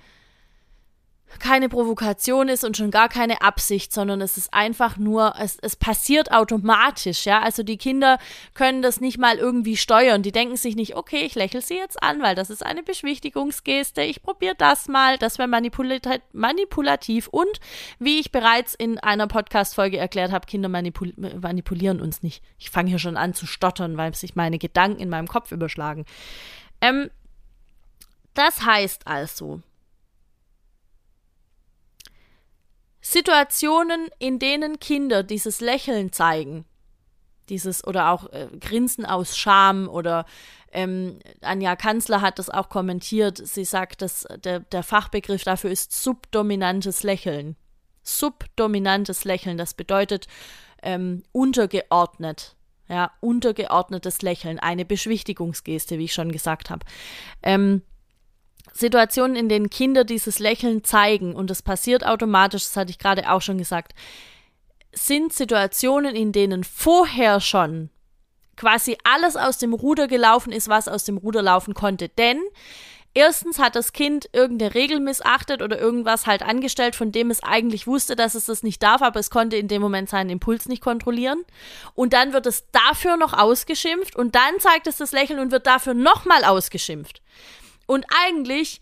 keine 1.39 1.69
Provokation 1.69 2.49
ist 2.49 2.65
und 2.65 2.77
schon 2.77 2.91
gar 2.91 3.09
keine 3.09 3.43
Absicht, 3.43 3.93
sondern 3.93 4.21
es 4.21 4.37
ist 4.37 4.53
einfach 4.53 4.97
nur, 4.97 5.35
es, 5.39 5.59
es 5.61 5.77
passiert 5.77 6.33
automatisch, 6.33 7.25
ja. 7.25 7.41
Also 7.41 7.63
die 7.63 7.77
Kinder 7.77 8.19
können 8.55 8.83
das 8.83 9.01
nicht 9.01 9.19
mal 9.19 9.37
irgendwie 9.37 9.77
steuern. 9.77 10.23
Die 10.23 10.33
denken 10.33 10.57
sich 10.57 10.77
nicht, 10.77 10.97
okay, 10.97 11.23
ich 11.25 11.35
lächle 11.35 11.61
sie 11.61 11.77
jetzt 11.77 12.03
an, 12.03 12.21
weil 12.23 12.35
das 12.35 12.51
ist 12.51 12.65
eine 12.65 12.83
Beschwichtigungsgeste, 12.83 14.03
ich 14.03 14.23
probiere 14.23 14.55
das 14.57 14.89
mal, 14.89 15.19
das 15.19 15.39
wäre 15.39 15.49
manipulativ, 15.49 16.21
manipulativ 16.33 17.29
und 17.29 17.61
wie 17.99 18.19
ich 18.19 18.33
bereits 18.33 18.75
in 18.75 18.99
einer 18.99 19.27
Podcast-Folge 19.27 19.99
erklärt 19.99 20.33
habe, 20.33 20.47
Kinder 20.47 20.69
manipul 20.69 21.13
manipulieren 21.41 22.01
uns 22.01 22.23
nicht. 22.23 22.43
Ich 22.59 22.71
fange 22.71 22.91
hier 22.91 22.99
schon 22.99 23.17
an 23.17 23.35
zu 23.35 23.47
stottern, 23.47 23.97
weil 23.97 24.15
sich 24.15 24.35
meine 24.35 24.59
Gedanken 24.59 25.01
in 25.01 25.09
meinem 25.09 25.29
Kopf 25.29 25.53
überschlagen. 25.53 26.05
Ähm, 26.81 27.11
das 28.35 28.65
heißt 28.65 29.07
also, 29.07 29.61
Situationen, 33.01 34.09
in 34.19 34.39
denen 34.39 34.79
Kinder 34.79 35.23
dieses 35.23 35.61
Lächeln 35.61 36.13
zeigen, 36.13 36.65
dieses 37.49 37.87
oder 37.87 38.11
auch 38.11 38.33
äh, 38.33 38.49
Grinsen 38.61 39.05
aus 39.05 39.37
Scham 39.37 39.89
oder 39.89 40.25
ähm, 40.73 41.19
Anja 41.41 41.75
Kanzler 41.77 42.21
hat 42.21 42.39
das 42.39 42.51
auch 42.51 42.69
kommentiert. 42.69 43.39
Sie 43.39 43.65
sagt, 43.65 44.03
dass 44.03 44.27
der, 44.45 44.61
der 44.61 44.83
Fachbegriff 44.83 45.43
dafür 45.43 45.71
ist 45.71 45.93
subdominantes 45.93 47.03
Lächeln. 47.03 47.57
Subdominantes 48.03 49.25
Lächeln, 49.25 49.59
das 49.59 49.75
bedeutet 49.75 50.27
ähm, 50.83 51.23
untergeordnet. 51.33 52.57
Ja, 52.89 53.13
untergeordnetes 53.21 54.21
Lächeln, 54.23 54.59
eine 54.59 54.85
Beschwichtigungsgeste, 54.85 55.99
wie 55.99 56.07
ich 56.07 56.13
schon 56.13 56.33
gesagt 56.33 56.71
habe. 56.71 56.85
Ähm, 57.41 57.83
Situationen, 58.73 59.37
in 59.37 59.49
denen 59.49 59.71
Kinder 59.71 60.05
dieses 60.05 60.39
Lächeln 60.39 60.85
zeigen, 60.85 61.35
und 61.35 61.51
das 61.51 61.63
passiert 61.63 62.05
automatisch, 62.07 62.65
das 62.65 62.77
hatte 62.77 62.91
ich 62.91 62.99
gerade 62.99 63.31
auch 63.31 63.43
schon 63.43 63.59
gesagt, 63.59 63.93
sind 64.93 65.33
Situationen, 65.33 66.15
in 66.15 66.33
denen 66.33 66.65
vorher 66.65 67.41
schon 67.41 67.91
quasi 68.57 68.99
alles 69.05 69.37
aus 69.37 69.59
dem 69.59 69.73
Ruder 69.73 70.07
gelaufen 70.07 70.53
ist, 70.53 70.69
was 70.69 70.89
aus 70.89 71.05
dem 71.05 71.17
Ruder 71.17 71.41
laufen 71.43 71.73
konnte. 71.73 72.09
Denn 72.11 72.39
erstens 73.15 73.59
hat 73.59 73.75
das 73.75 73.93
Kind 73.93 74.29
irgendeine 74.33 74.75
Regel 74.75 75.01
missachtet 75.01 75.63
oder 75.63 75.79
irgendwas 75.79 76.27
halt 76.27 76.43
angestellt, 76.43 76.95
von 76.95 77.11
dem 77.11 77.31
es 77.31 77.43
eigentlich 77.43 77.87
wusste, 77.87 78.17
dass 78.17 78.35
es 78.35 78.45
das 78.45 78.63
nicht 78.63 78.83
darf, 78.83 79.01
aber 79.01 79.19
es 79.19 79.31
konnte 79.31 79.57
in 79.57 79.69
dem 79.69 79.81
Moment 79.81 80.11
seinen 80.11 80.29
Impuls 80.29 80.69
nicht 80.69 80.83
kontrollieren. 80.83 81.43
Und 81.95 82.13
dann 82.13 82.35
wird 82.35 82.47
es 82.47 82.71
dafür 82.71 83.17
noch 83.17 83.33
ausgeschimpft 83.33 84.15
und 84.15 84.35
dann 84.35 84.61
zeigt 84.61 84.87
es 84.87 84.99
das 84.99 85.13
Lächeln 85.13 85.41
und 85.41 85.53
wird 85.53 85.67
dafür 85.67 85.95
nochmal 85.95 86.45
ausgeschimpft. 86.45 87.23
Und 87.91 88.07
eigentlich 88.25 88.81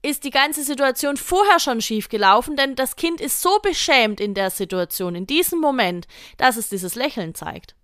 ist 0.00 0.24
die 0.24 0.30
ganze 0.30 0.62
Situation 0.62 1.18
vorher 1.18 1.60
schon 1.60 1.82
schief 1.82 2.08
gelaufen, 2.08 2.56
denn 2.56 2.74
das 2.74 2.96
Kind 2.96 3.20
ist 3.20 3.42
so 3.42 3.58
beschämt 3.58 4.18
in 4.18 4.32
der 4.32 4.48
Situation, 4.48 5.14
in 5.14 5.26
diesem 5.26 5.60
Moment, 5.60 6.06
dass 6.38 6.56
es 6.56 6.70
dieses 6.70 6.94
Lächeln 6.94 7.34
zeigt. 7.34 7.74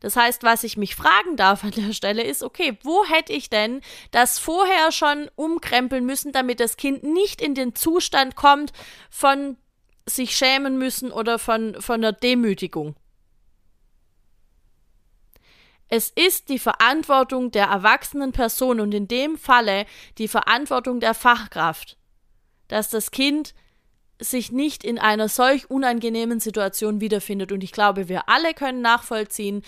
Das 0.00 0.16
heißt, 0.16 0.44
was 0.44 0.64
ich 0.64 0.78
mich 0.78 0.96
fragen 0.96 1.36
darf 1.36 1.62
an 1.62 1.72
der 1.72 1.92
Stelle 1.92 2.22
ist, 2.22 2.42
okay, 2.42 2.78
wo 2.84 3.04
hätte 3.04 3.34
ich 3.34 3.50
denn 3.50 3.82
das 4.10 4.38
vorher 4.38 4.92
schon 4.92 5.30
umkrempeln 5.34 6.06
müssen, 6.06 6.32
damit 6.32 6.60
das 6.60 6.78
Kind 6.78 7.02
nicht 7.02 7.42
in 7.42 7.54
den 7.54 7.74
Zustand 7.74 8.34
kommt 8.34 8.72
von 9.10 9.58
sich 10.06 10.34
schämen 10.34 10.78
müssen 10.78 11.12
oder 11.12 11.38
von, 11.38 11.78
von 11.82 11.96
einer 11.96 12.12
Demütigung? 12.12 12.96
Es 15.88 16.10
ist 16.10 16.48
die 16.48 16.58
Verantwortung 16.58 17.50
der 17.50 17.66
erwachsenen 17.66 18.32
Person 18.32 18.80
und 18.80 18.92
in 18.92 19.08
dem 19.08 19.38
Falle 19.38 19.86
die 20.18 20.28
Verantwortung 20.28 21.00
der 21.00 21.14
Fachkraft, 21.14 21.96
dass 22.68 22.90
das 22.90 23.10
Kind 23.10 23.54
sich 24.20 24.50
nicht 24.50 24.84
in 24.84 24.98
einer 24.98 25.28
solch 25.28 25.70
unangenehmen 25.70 26.40
Situation 26.40 27.00
wiederfindet. 27.00 27.52
Und 27.52 27.62
ich 27.62 27.72
glaube, 27.72 28.08
wir 28.08 28.28
alle 28.28 28.52
können 28.54 28.82
nachvollziehen, 28.82 29.62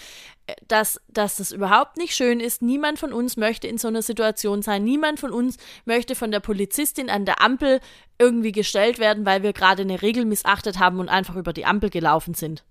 äh, 0.46 0.54
dass, 0.66 1.00
dass 1.08 1.36
das 1.36 1.52
überhaupt 1.52 1.96
nicht 1.96 2.14
schön 2.14 2.40
ist. 2.40 2.62
Niemand 2.62 2.98
von 2.98 3.12
uns 3.12 3.36
möchte 3.36 3.68
in 3.68 3.78
so 3.78 3.88
einer 3.88 4.02
Situation 4.02 4.62
sein. 4.62 4.84
Niemand 4.84 5.20
von 5.20 5.30
uns 5.30 5.56
möchte 5.84 6.14
von 6.14 6.30
der 6.30 6.40
Polizistin 6.40 7.10
an 7.10 7.24
der 7.24 7.40
Ampel 7.40 7.80
irgendwie 8.18 8.52
gestellt 8.52 8.98
werden, 8.98 9.24
weil 9.24 9.42
wir 9.42 9.52
gerade 9.52 9.82
eine 9.82 10.02
Regel 10.02 10.24
missachtet 10.24 10.78
haben 10.78 10.98
und 10.98 11.08
einfach 11.08 11.36
über 11.36 11.52
die 11.52 11.64
Ampel 11.64 11.90
gelaufen 11.90 12.34
sind. 12.34 12.64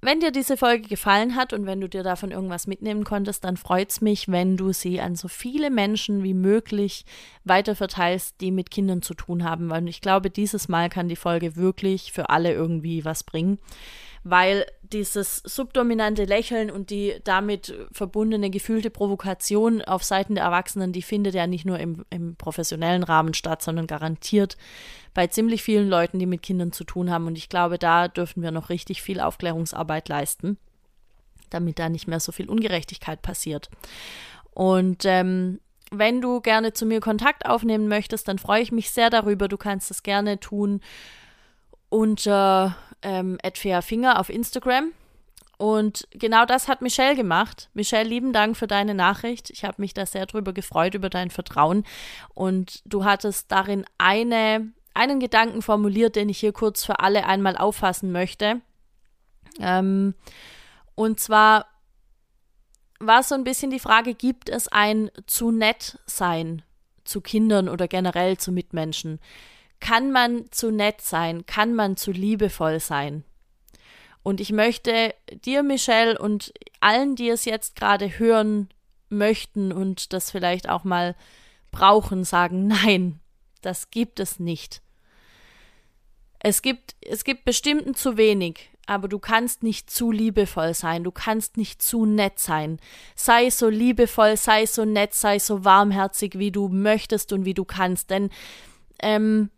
Wenn 0.00 0.20
dir 0.20 0.30
diese 0.30 0.56
Folge 0.56 0.86
gefallen 0.86 1.34
hat 1.34 1.52
und 1.52 1.66
wenn 1.66 1.80
du 1.80 1.88
dir 1.88 2.04
davon 2.04 2.30
irgendwas 2.30 2.68
mitnehmen 2.68 3.02
konntest, 3.02 3.42
dann 3.42 3.56
freut 3.56 3.90
es 3.90 4.00
mich, 4.00 4.28
wenn 4.28 4.56
du 4.56 4.72
sie 4.72 5.00
an 5.00 5.16
so 5.16 5.26
viele 5.26 5.70
Menschen 5.70 6.22
wie 6.22 6.34
möglich 6.34 7.04
weiterverteilst, 7.42 8.40
die 8.40 8.52
mit 8.52 8.70
Kindern 8.70 9.02
zu 9.02 9.14
tun 9.14 9.42
haben, 9.42 9.70
weil 9.70 9.88
ich 9.88 10.00
glaube, 10.00 10.30
dieses 10.30 10.68
Mal 10.68 10.88
kann 10.88 11.08
die 11.08 11.16
Folge 11.16 11.56
wirklich 11.56 12.12
für 12.12 12.30
alle 12.30 12.52
irgendwie 12.52 13.04
was 13.04 13.24
bringen 13.24 13.58
weil 14.24 14.66
dieses 14.82 15.38
subdominante 15.38 16.24
Lächeln 16.24 16.70
und 16.70 16.90
die 16.90 17.16
damit 17.24 17.74
verbundene 17.92 18.50
gefühlte 18.50 18.90
Provokation 18.90 19.82
auf 19.82 20.02
Seiten 20.02 20.34
der 20.34 20.44
Erwachsenen, 20.44 20.92
die 20.92 21.02
findet 21.02 21.34
ja 21.34 21.46
nicht 21.46 21.64
nur 21.64 21.78
im, 21.78 22.04
im, 22.10 22.36
professionellen 22.36 23.02
Rahmen 23.02 23.34
statt, 23.34 23.62
sondern 23.62 23.86
garantiert 23.86 24.56
bei 25.14 25.26
ziemlich 25.26 25.62
vielen 25.62 25.88
Leuten, 25.88 26.18
die 26.18 26.26
mit 26.26 26.42
Kindern 26.42 26.72
zu 26.72 26.84
tun 26.84 27.10
haben. 27.10 27.26
Und 27.26 27.36
ich 27.36 27.48
glaube, 27.48 27.78
da 27.78 28.08
dürfen 28.08 28.42
wir 28.42 28.50
noch 28.50 28.70
richtig 28.70 29.02
viel 29.02 29.20
Aufklärungsarbeit 29.20 30.08
leisten, 30.08 30.58
damit 31.50 31.78
da 31.78 31.88
nicht 31.88 32.08
mehr 32.08 32.20
so 32.20 32.32
viel 32.32 32.48
Ungerechtigkeit 32.48 33.20
passiert. 33.20 33.68
Und 34.52 35.04
ähm, 35.04 35.60
wenn 35.90 36.20
du 36.20 36.40
gerne 36.40 36.72
zu 36.72 36.86
mir 36.86 37.00
Kontakt 37.00 37.46
aufnehmen 37.46 37.88
möchtest, 37.88 38.28
dann 38.28 38.38
freue 38.38 38.62
ich 38.62 38.72
mich 38.72 38.90
sehr 38.90 39.10
darüber. 39.10 39.48
Du 39.48 39.56
kannst 39.56 39.90
es 39.90 40.02
gerne 40.02 40.40
tun 40.40 40.80
unter 41.88 42.76
ähm, 43.02 43.38
Finger 43.82 44.20
auf 44.20 44.28
Instagram. 44.28 44.92
Und 45.58 46.06
genau 46.12 46.44
das 46.44 46.68
hat 46.68 46.82
Michelle 46.82 47.16
gemacht. 47.16 47.68
Michelle, 47.74 48.08
lieben 48.08 48.32
Dank 48.32 48.56
für 48.56 48.68
deine 48.68 48.94
Nachricht. 48.94 49.50
Ich 49.50 49.64
habe 49.64 49.82
mich 49.82 49.92
da 49.92 50.06
sehr 50.06 50.26
drüber 50.26 50.52
gefreut, 50.52 50.94
über 50.94 51.10
dein 51.10 51.30
Vertrauen. 51.30 51.84
Und 52.32 52.80
du 52.84 53.04
hattest 53.04 53.50
darin 53.50 53.84
eine, 53.98 54.72
einen 54.94 55.18
Gedanken 55.18 55.60
formuliert, 55.60 56.14
den 56.14 56.28
ich 56.28 56.38
hier 56.38 56.52
kurz 56.52 56.84
für 56.84 57.00
alle 57.00 57.26
einmal 57.26 57.56
auffassen 57.56 58.12
möchte. 58.12 58.60
Ähm, 59.58 60.14
und 60.94 61.18
zwar 61.18 61.66
war 63.00 63.24
so 63.24 63.34
ein 63.34 63.44
bisschen 63.44 63.70
die 63.70 63.80
Frage, 63.80 64.14
gibt 64.14 64.48
es 64.48 64.68
ein 64.68 65.10
zu 65.26 65.50
nett 65.50 65.98
sein 66.06 66.62
zu 67.04 67.20
Kindern 67.20 67.68
oder 67.68 67.88
generell 67.88 68.36
zu 68.36 68.52
Mitmenschen? 68.52 69.18
Kann 69.80 70.12
man 70.12 70.50
zu 70.50 70.70
nett 70.70 71.00
sein, 71.00 71.46
kann 71.46 71.74
man 71.74 71.96
zu 71.96 72.10
liebevoll 72.10 72.80
sein. 72.80 73.24
Und 74.22 74.40
ich 74.40 74.52
möchte 74.52 75.14
dir, 75.44 75.62
Michelle, 75.62 76.18
und 76.18 76.52
allen, 76.80 77.16
die 77.16 77.28
es 77.28 77.44
jetzt 77.44 77.76
gerade 77.76 78.18
hören 78.18 78.68
möchten 79.08 79.72
und 79.72 80.12
das 80.12 80.30
vielleicht 80.30 80.68
auch 80.68 80.84
mal 80.84 81.16
brauchen, 81.70 82.24
sagen, 82.24 82.66
nein, 82.66 83.20
das 83.62 83.90
gibt 83.90 84.20
es 84.20 84.38
nicht. 84.38 84.82
Es 86.40 86.62
gibt, 86.62 86.94
es 87.00 87.24
gibt 87.24 87.44
bestimmten 87.44 87.94
zu 87.94 88.16
wenig, 88.16 88.70
aber 88.86 89.08
du 89.08 89.18
kannst 89.18 89.62
nicht 89.62 89.90
zu 89.90 90.12
liebevoll 90.12 90.72
sein, 90.72 91.04
du 91.04 91.10
kannst 91.10 91.56
nicht 91.56 91.82
zu 91.82 92.06
nett 92.06 92.38
sein. 92.38 92.78
Sei 93.16 93.50
so 93.50 93.68
liebevoll, 93.68 94.36
sei 94.36 94.66
so 94.66 94.84
nett, 94.84 95.14
sei 95.14 95.38
so 95.38 95.64
warmherzig, 95.64 96.38
wie 96.38 96.52
du 96.52 96.68
möchtest 96.68 97.32
und 97.32 97.44
wie 97.44 97.54
du 97.54 97.64
kannst, 97.64 98.10
denn 98.10 98.30
ähm, 99.00 99.50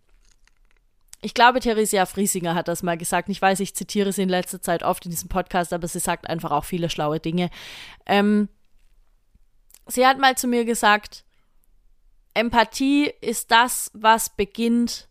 ich 1.23 1.35
glaube, 1.35 1.61
Theresia 1.61 2.07
Friesinger 2.07 2.55
hat 2.55 2.69
das 2.69 2.83
mal 2.83 2.97
gesagt. 2.97 3.29
Ich 3.29 3.43
weiß, 3.43 3.61
ich 3.61 3.75
zitiere 3.75 4.13
sie 4.13 4.23
in 4.23 4.29
letzter 4.29 4.63
Zeit 4.63 4.83
oft 4.83 5.05
in 5.05 5.11
diesem 5.11 5.29
Podcast, 5.29 5.73
aber 5.73 5.87
sie 5.87 5.99
sagt 5.99 6.29
einfach 6.29 6.51
auch 6.51 6.65
viele 6.65 6.89
schlaue 6.89 7.21
Dinge. 7.21 7.51
Ähm, 8.07 8.49
sie 9.87 10.07
hat 10.07 10.19
mal 10.19 10.37
zu 10.37 10.49
mir 10.49 10.65
gesagt, 10.65 11.25
Empathie 12.33 13.13
ist 13.21 13.51
das, 13.51 13.91
was 13.93 14.31
beginnt, 14.31 15.09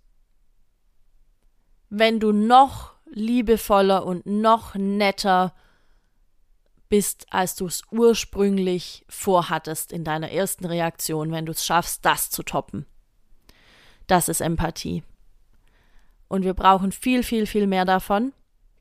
wenn 1.90 2.20
du 2.20 2.32
noch 2.32 2.94
liebevoller 3.06 4.06
und 4.06 4.26
noch 4.26 4.76
netter 4.76 5.54
bist, 6.88 7.28
als 7.30 7.56
du 7.56 7.68
es 7.68 7.84
ursprünglich 7.92 9.06
vorhattest 9.10 9.92
in 9.92 10.04
deiner 10.04 10.32
ersten 10.32 10.66
Reaktion, 10.66 11.32
wenn 11.32 11.46
du 11.46 11.52
es 11.52 11.66
schaffst, 11.66 12.04
das 12.04 12.32
zu 12.32 12.42
toppen. 12.42 12.86
Das 14.08 14.28
ist 14.28 14.42
Empathie. 14.42 15.04
Und 16.30 16.46
wir 16.46 16.54
brauchen 16.54 16.94
viel, 16.94 17.24
viel, 17.24 17.46
viel 17.46 17.68
mehr 17.68 17.84
davon. 17.84 18.32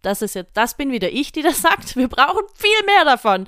Das 0.02 0.22
ist 0.22 0.36
jetzt, 0.36 0.56
das 0.56 0.76
bin 0.76 0.92
wieder 0.92 1.10
ich, 1.10 1.32
die 1.32 1.42
das 1.42 1.60
sagt. 1.62 1.96
Wir 1.96 2.08
brauchen 2.08 2.44
viel 2.54 2.84
mehr 2.86 3.04
davon. 3.04 3.46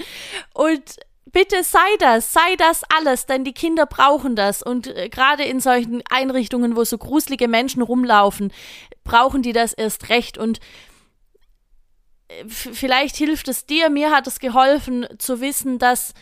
Und 0.52 0.97
bitte 1.26 1.62
sei 1.62 1.97
das, 1.99 2.33
sei 2.33 2.57
das 2.57 2.83
alles, 2.97 3.26
denn 3.26 3.45
die 3.45 3.52
Kinder 3.52 3.87
brauchen 3.87 4.35
das. 4.35 4.62
Und 4.62 4.88
äh, 4.88 5.09
gerade 5.09 5.45
in 5.45 5.61
solchen 5.61 6.02
Einrichtungen, 6.11 6.76
wo 6.76 6.85
so 6.85 6.99
gruselige 6.99 7.47
Menschen 7.47 7.83
rumlaufen, 7.83 8.52
brauchen 9.04 9.42
die 9.42 9.52
das 9.52 9.73
erst 9.73 10.09
recht. 10.09 10.38
Und 10.38 10.61
äh, 12.28 12.45
vielleicht 12.49 13.16
hilft 13.16 13.49
es 13.49 13.66
dir, 13.66 13.90
mir 13.90 14.11
hat 14.11 14.26
es 14.26 14.40
geholfen 14.40 15.07
zu 15.19 15.40
wissen, 15.40 15.78
dass 15.78 16.14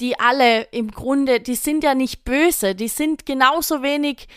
die 0.00 0.18
alle 0.18 0.62
im 0.70 0.90
Grunde, 0.90 1.40
die 1.40 1.56
sind 1.56 1.82
ja 1.82 1.94
nicht 1.94 2.24
böse, 2.24 2.74
die 2.74 2.88
sind 2.88 3.26
genauso 3.26 3.82
wenig 3.82 4.28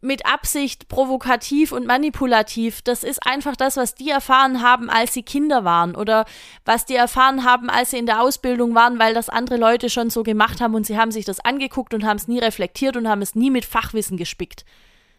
mit 0.00 0.26
Absicht 0.26 0.88
provokativ 0.88 1.72
und 1.72 1.86
manipulativ. 1.86 2.82
Das 2.82 3.02
ist 3.02 3.26
einfach 3.26 3.56
das, 3.56 3.76
was 3.76 3.94
die 3.94 4.10
erfahren 4.10 4.62
haben, 4.62 4.90
als 4.90 5.12
sie 5.12 5.22
Kinder 5.22 5.64
waren 5.64 5.96
oder 5.96 6.24
was 6.64 6.84
die 6.84 6.94
erfahren 6.94 7.44
haben, 7.44 7.68
als 7.68 7.90
sie 7.90 7.98
in 7.98 8.06
der 8.06 8.20
Ausbildung 8.20 8.74
waren, 8.74 8.98
weil 8.98 9.14
das 9.14 9.28
andere 9.28 9.56
Leute 9.56 9.90
schon 9.90 10.10
so 10.10 10.22
gemacht 10.22 10.60
haben 10.60 10.74
und 10.74 10.86
sie 10.86 10.98
haben 10.98 11.10
sich 11.10 11.24
das 11.24 11.40
angeguckt 11.40 11.94
und 11.94 12.04
haben 12.04 12.16
es 12.16 12.28
nie 12.28 12.38
reflektiert 12.38 12.96
und 12.96 13.08
haben 13.08 13.22
es 13.22 13.34
nie 13.34 13.50
mit 13.50 13.64
Fachwissen 13.64 14.16
gespickt. 14.16 14.64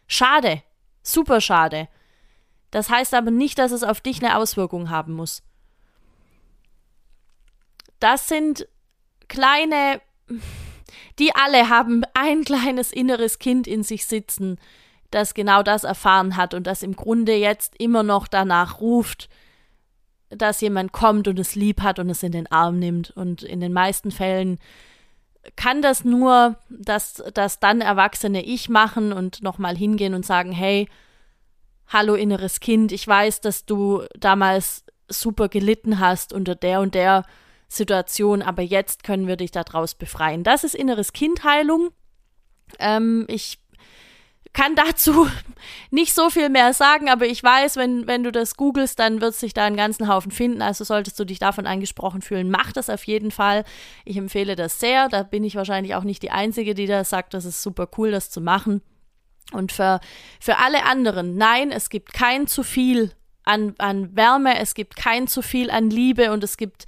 Schade. 0.07 0.63
Super 1.03 1.41
schade. 1.41 1.87
Das 2.71 2.89
heißt 2.89 3.13
aber 3.13 3.31
nicht, 3.31 3.57
dass 3.57 3.71
es 3.71 3.83
auf 3.83 3.99
dich 3.99 4.23
eine 4.23 4.37
Auswirkung 4.37 4.89
haben 4.89 5.13
muss. 5.13 5.43
Das 7.99 8.27
sind 8.27 8.67
kleine 9.27 10.01
die 11.19 11.35
alle 11.35 11.69
haben 11.69 12.03
ein 12.13 12.43
kleines 12.43 12.91
inneres 12.91 13.39
Kind 13.39 13.67
in 13.67 13.83
sich 13.83 14.05
sitzen, 14.05 14.57
das 15.11 15.33
genau 15.33 15.63
das 15.63 15.83
erfahren 15.83 16.37
hat 16.37 16.53
und 16.53 16.67
das 16.67 16.83
im 16.83 16.95
Grunde 16.95 17.35
jetzt 17.35 17.73
immer 17.79 18.03
noch 18.03 18.27
danach 18.27 18.79
ruft, 18.79 19.29
dass 20.29 20.61
jemand 20.61 20.91
kommt 20.91 21.27
und 21.27 21.39
es 21.39 21.55
lieb 21.55 21.81
hat 21.81 21.99
und 21.99 22.09
es 22.09 22.21
in 22.21 22.31
den 22.31 22.51
Arm 22.51 22.77
nimmt. 22.77 23.11
Und 23.11 23.41
in 23.41 23.59
den 23.59 23.73
meisten 23.73 24.11
Fällen 24.11 24.59
kann 25.55 25.81
das 25.81 26.03
nur 26.03 26.57
das, 26.69 27.23
das 27.33 27.59
dann 27.59 27.81
erwachsene 27.81 28.43
Ich 28.43 28.69
machen 28.69 29.11
und 29.11 29.41
nochmal 29.41 29.75
hingehen 29.75 30.13
und 30.13 30.25
sagen, 30.25 30.51
hey, 30.51 30.87
hallo 31.87 32.13
inneres 32.13 32.59
Kind, 32.59 32.91
ich 32.91 33.07
weiß, 33.07 33.41
dass 33.41 33.65
du 33.65 34.03
damals 34.17 34.85
super 35.07 35.49
gelitten 35.49 35.99
hast 35.99 36.33
unter 36.33 36.53
der 36.53 36.81
und 36.81 36.93
der 36.93 37.23
Situation, 37.69 38.41
aber 38.41 38.63
jetzt 38.63 39.03
können 39.03 39.27
wir 39.27 39.37
dich 39.37 39.51
daraus 39.51 39.93
befreien. 39.93 40.43
Das 40.43 40.63
ist 40.63 40.75
inneres 40.75 41.13
Kindheilung. 41.13 41.91
Ähm, 42.79 43.25
ich 43.29 43.59
kann 44.53 44.75
dazu 44.75 45.27
nicht 45.91 46.13
so 46.15 46.31
viel 46.31 46.49
mehr 46.49 46.73
sagen, 46.73 47.09
aber 47.09 47.27
ich 47.27 47.43
weiß, 47.43 47.75
wenn, 47.75 48.07
wenn 48.07 48.23
du 48.23 48.31
das 48.31 48.55
googelst, 48.55 48.97
dann 48.97 49.21
wird 49.21 49.35
sich 49.35 49.53
da 49.53 49.65
einen 49.65 49.77
ganzen 49.77 50.07
Haufen 50.07 50.31
finden. 50.31 50.63
Also 50.63 50.83
solltest 50.83 51.19
du 51.19 51.25
dich 51.25 51.37
davon 51.37 51.67
angesprochen 51.67 52.23
fühlen, 52.23 52.49
mach 52.49 52.71
das 52.73 52.89
auf 52.89 53.03
jeden 53.03 53.29
Fall. 53.29 53.63
Ich 54.03 54.17
empfehle 54.17 54.55
das 54.55 54.79
sehr. 54.79 55.07
Da 55.07 55.21
bin 55.21 55.43
ich 55.43 55.55
wahrscheinlich 55.55 55.93
auch 55.93 56.03
nicht 56.03 56.23
die 56.23 56.31
Einzige, 56.31 56.73
die 56.73 56.87
da 56.87 57.03
sagt, 57.03 57.35
das 57.35 57.45
ist 57.45 57.61
super 57.61 57.87
cool, 57.97 58.09
das 58.09 58.31
zu 58.31 58.41
machen. 58.41 58.81
Und 59.53 59.71
für, 59.71 59.99
für 60.39 60.57
alle 60.57 60.85
anderen, 60.85 61.37
nein, 61.37 61.71
es 61.71 61.89
gibt 61.89 62.13
kein 62.13 62.47
zu 62.47 62.63
viel 62.63 63.11
an, 63.43 63.75
an 63.77 64.15
Wärme, 64.15 64.59
es 64.59 64.73
gibt 64.73 64.95
kein 64.95 65.27
zu 65.27 65.41
viel 65.41 65.71
an 65.71 65.89
Liebe 65.89 66.31
und 66.31 66.43
es 66.43 66.57
gibt 66.57 66.85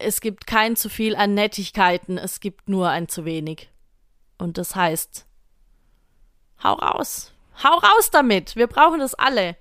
es 0.00 0.20
gibt 0.20 0.46
kein 0.46 0.76
zu 0.76 0.88
viel 0.88 1.14
an 1.16 1.34
Nettigkeiten, 1.34 2.18
es 2.18 2.40
gibt 2.40 2.68
nur 2.68 2.88
ein 2.88 3.08
zu 3.08 3.24
wenig. 3.24 3.70
Und 4.38 4.58
das 4.58 4.74
heißt, 4.74 5.26
hau 6.62 6.74
raus. 6.74 7.32
Hau 7.62 7.74
raus 7.74 8.10
damit. 8.10 8.56
Wir 8.56 8.66
brauchen 8.66 9.00
das 9.00 9.14
alle. 9.14 9.56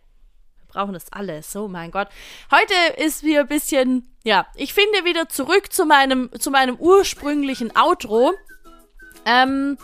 Wir 0.57 0.67
brauchen 0.67 0.93
das 0.93 1.11
alle. 1.11 1.43
So, 1.43 1.67
mein 1.67 1.91
Gott. 1.91 2.07
Heute 2.51 2.73
ist 2.97 3.23
wieder 3.23 3.41
ein 3.41 3.47
bisschen, 3.47 4.15
ja, 4.23 4.47
ich 4.55 4.73
finde 4.73 5.03
wieder 5.03 5.27
zurück 5.27 5.73
zu 5.73 5.85
meinem, 5.85 6.29
zu 6.39 6.51
meinem 6.51 6.77
ursprünglichen 6.77 7.75
Outro. 7.75 8.33
Ähm, 9.25 9.77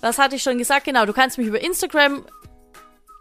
was 0.00 0.18
hatte 0.18 0.36
ich 0.36 0.42
schon 0.42 0.58
gesagt? 0.58 0.84
Genau, 0.84 1.06
du 1.06 1.12
kannst 1.12 1.38
mich 1.38 1.48
über 1.48 1.60
Instagram 1.60 2.24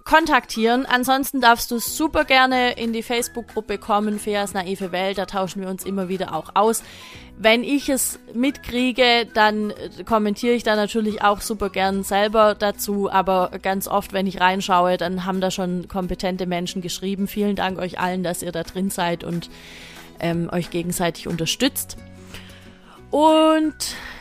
kontaktieren. 0.08 0.86
Ansonsten 0.86 1.41
darfst 1.41 1.70
du 1.70 1.80
super 1.80 2.24
gerne 2.24 2.72
in 2.74 2.93
die 2.93 3.04
Facebook-Gruppe 3.04 3.78
kommen, 3.78 4.20
Feas 4.20 4.54
naive 4.54 4.93
Welt. 4.93 5.17
Da 5.17 5.26
tauschen 5.26 5.62
wir 5.62 5.70
uns 5.70 5.84
immer 5.84 6.08
wieder 6.08 6.34
auch 6.34 6.52
aus. 6.54 6.82
Wenn 7.38 7.62
ich 7.62 7.89
es 7.89 8.17
mitkriege, 8.34 9.28
dann 9.34 9.72
äh, 9.72 10.04
kommentiere 10.06 10.56
ich 10.56 10.63
da 10.63 10.78
natürlich 10.78 11.24
auch 11.24 11.41
super 11.41 11.70
gern 11.70 12.04
selber 12.04 12.56
dazu. 12.56 13.12
Aber 13.12 13.52
ganz 13.62 13.89
oft, 13.89 14.13
wenn 14.13 14.28
ich 14.28 14.39
reinschaue, 14.39 14.96
dann 14.96 15.26
haben 15.26 15.41
da 15.41 15.52
schon 15.52 15.89
kompetente 15.89 16.46
Menschen 16.46 16.82
geschrieben. 16.82 17.28
Vielen 17.28 17.58
Dank 17.58 17.78
euch 17.78 18.00
allen, 18.00 18.24
dass 18.24 18.41
ihr 18.41 18.54
da 18.54 18.63
drin 18.63 18.89
seid 18.89 19.26
und 19.26 19.50
ähm, 20.22 20.50
euch 20.54 20.70
gegenseitig 20.70 21.28
unterstützt. 21.28 21.98
Und 23.12 23.76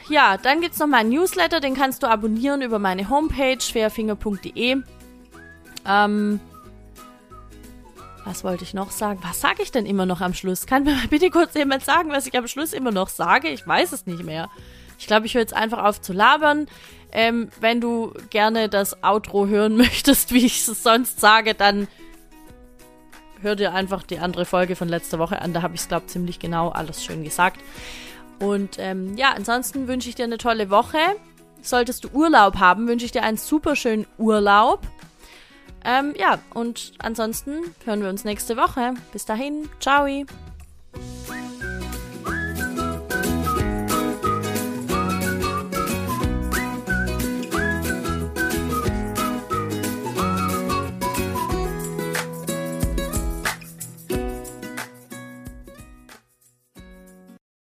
ja, 0.09 0.37
dann 0.37 0.61
gibt 0.61 0.75
es 0.75 0.81
noch 0.81 0.89
mal 0.89 0.99
einen 0.99 1.11
Newsletter, 1.11 1.61
den 1.61 1.75
kannst 1.75 2.03
du 2.03 2.09
abonnieren 2.09 2.61
über 2.61 2.81
meine 2.81 3.09
Homepage 3.09 3.59
fairfinger.de. 3.61 4.83
Ähm, 5.87 6.41
was 8.25 8.43
wollte 8.43 8.65
ich 8.65 8.75
noch 8.75 8.91
sagen? 8.91 9.21
Was 9.23 9.41
sage 9.41 9.63
ich 9.63 9.71
denn 9.71 9.87
immer 9.87 10.05
noch 10.05 10.21
am 10.21 10.35
Schluss? 10.35 10.67
Kann 10.67 10.83
mir 10.83 10.95
mal 10.95 11.07
bitte 11.11 11.31
kurz 11.31 11.55
jemand 11.55 11.85
sagen, 11.85 12.11
was 12.11 12.27
ich 12.27 12.37
am 12.37 12.49
Schluss 12.49 12.73
immer 12.73 12.91
noch 12.91 13.09
sage? 13.09 13.49
Ich 13.49 13.67
weiß 13.67 13.93
es 13.93 14.07
nicht 14.07 14.25
mehr. 14.25 14.51
Ich 14.99 15.07
glaube, 15.07 15.27
ich 15.27 15.35
höre 15.35 15.43
jetzt 15.43 15.55
einfach 15.55 15.85
auf 15.85 16.01
zu 16.01 16.13
labern. 16.13 16.67
Ähm, 17.13 17.51
wenn 17.61 17.81
du 17.81 18.13
gerne 18.31 18.69
das 18.69 19.03
Outro 19.05 19.47
hören 19.47 19.77
möchtest, 19.77 20.33
wie 20.33 20.45
ich 20.45 20.67
es 20.67 20.83
sonst 20.83 21.21
sage, 21.21 21.55
dann 21.55 21.87
hör 23.43 23.55
dir 23.55 23.73
einfach 23.73 24.03
die 24.03 24.19
andere 24.19 24.45
Folge 24.45 24.75
von 24.75 24.89
letzter 24.89 25.19
Woche 25.19 25.41
an. 25.41 25.53
Da 25.53 25.63
habe 25.63 25.75
ich 25.75 25.83
es, 25.83 25.89
glaube 25.89 26.07
ich, 26.07 26.13
ziemlich 26.13 26.39
genau 26.39 26.71
alles 26.71 27.05
schön 27.05 27.23
gesagt. 27.23 27.61
Und 28.41 28.77
ähm, 28.79 29.17
ja, 29.17 29.33
ansonsten 29.37 29.89
wünsche 29.89 30.09
ich 30.09 30.15
dir 30.15 30.25
eine 30.25 30.39
tolle 30.39 30.69
Woche. 30.69 30.99
Solltest 31.63 32.05
du 32.05 32.09
Urlaub 32.09 32.57
haben, 32.57 32.87
wünsche 32.87 33.07
ich 33.07 33.13
dir 33.13 33.23
einen 33.23 33.39
super 33.39 33.77
schönen 33.77 34.07
Urlaub. 34.19 34.81
Ähm, 35.87 36.15
ja, 36.19 36.41
und 36.53 36.93
ansonsten 36.99 37.75
hören 37.85 38.03
wir 38.03 38.09
uns 38.09 38.25
nächste 38.25 38.57
Woche. 38.57 38.95
Bis 39.13 39.25
dahin, 39.25 39.69
ciao. 39.79 40.07